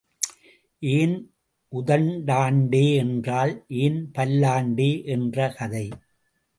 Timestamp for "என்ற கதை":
5.05-5.87